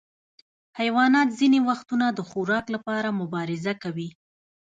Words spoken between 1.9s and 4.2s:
د خوراک لپاره مبارزه کوي.